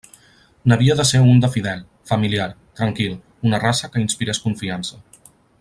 [0.71, 2.49] N'havia de ser un de fidel, familiar,
[2.81, 3.15] tranquil,
[3.51, 5.03] una raça que inspirés confiança.